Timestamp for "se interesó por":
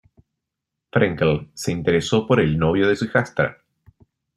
1.53-2.39